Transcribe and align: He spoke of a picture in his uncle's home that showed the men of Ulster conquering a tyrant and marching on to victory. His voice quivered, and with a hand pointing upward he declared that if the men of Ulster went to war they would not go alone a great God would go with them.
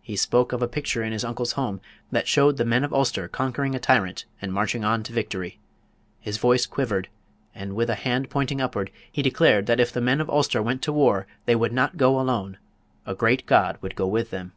He 0.00 0.16
spoke 0.16 0.52
of 0.52 0.60
a 0.60 0.66
picture 0.66 1.04
in 1.04 1.12
his 1.12 1.24
uncle's 1.24 1.52
home 1.52 1.80
that 2.10 2.26
showed 2.26 2.56
the 2.56 2.64
men 2.64 2.82
of 2.82 2.92
Ulster 2.92 3.28
conquering 3.28 3.76
a 3.76 3.78
tyrant 3.78 4.24
and 4.40 4.52
marching 4.52 4.84
on 4.84 5.04
to 5.04 5.12
victory. 5.12 5.60
His 6.18 6.36
voice 6.36 6.66
quivered, 6.66 7.08
and 7.54 7.76
with 7.76 7.88
a 7.88 7.94
hand 7.94 8.28
pointing 8.28 8.60
upward 8.60 8.90
he 9.12 9.22
declared 9.22 9.66
that 9.66 9.78
if 9.78 9.92
the 9.92 10.00
men 10.00 10.20
of 10.20 10.28
Ulster 10.28 10.60
went 10.60 10.82
to 10.82 10.92
war 10.92 11.28
they 11.44 11.54
would 11.54 11.72
not 11.72 11.96
go 11.96 12.18
alone 12.18 12.58
a 13.06 13.14
great 13.14 13.46
God 13.46 13.78
would 13.82 13.94
go 13.94 14.08
with 14.08 14.30
them. 14.30 14.50